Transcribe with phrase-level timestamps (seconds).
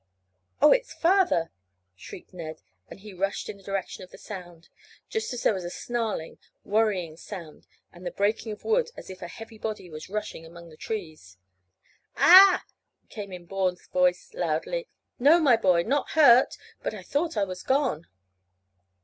[0.63, 1.51] "Oh, it's father!"
[1.95, 4.67] shrieked Ned, and he rushed in the direction of the sound,
[5.09, 9.21] just as there was a snarling, worrying sound and the breaking of wood as if
[9.21, 11.37] a heavy body was rushing among the trees.
[12.17, 12.65] "Ah!"
[13.09, 14.87] came in Bourne's voice, loudly.
[15.19, 18.07] "No, my boy, not hurt, but I thought I was gone."